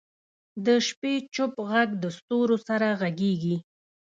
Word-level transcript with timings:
د 0.65 0.67
شپې 0.87 1.13
چوپ 1.33 1.51
ږغ 1.69 1.89
د 2.03 2.05
ستورو 2.17 2.57
سره 2.67 2.87
غږېږي. 2.99 3.55